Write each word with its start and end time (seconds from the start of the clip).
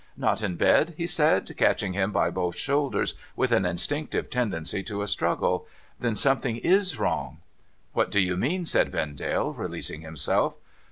* 0.15 0.17
Not 0.27 0.41
in 0.41 0.55
bed?' 0.55 0.95
he 0.97 1.05
said, 1.05 1.55
catching 1.57 1.93
him 1.93 2.11
by 2.11 2.31
both 2.31 2.55
shoulders 2.57 3.13
with 3.35 3.51
an 3.51 3.67
instinctive 3.67 4.31
tendency 4.31 4.81
to 4.81 5.03
a 5.03 5.07
struggle.' 5.07 5.67
Then 5.99 6.15
something 6.15 6.57
is 6.57 6.97
wrong!'' 6.97 7.37
What 7.93 8.09
do 8.09 8.19
you 8.19 8.35
mean?' 8.35 8.65
said 8.65 8.91
Vendale, 8.91 9.53
releasing 9.53 10.01
himself. 10.01 10.55